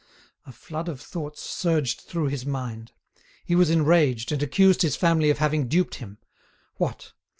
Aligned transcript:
A 0.47 0.51
flood 0.51 0.89
of 0.89 0.99
thoughts 0.99 1.41
surged 1.43 1.99
through 2.01 2.25
his 2.29 2.43
mind. 2.43 2.91
He 3.45 3.53
was 3.53 3.69
enraged, 3.69 4.31
and 4.31 4.41
accused 4.41 4.81
his 4.81 4.95
family 4.95 5.29
of 5.29 5.37
having 5.37 5.67
duped 5.67 5.93
him. 6.01 6.17
What! 6.77 7.13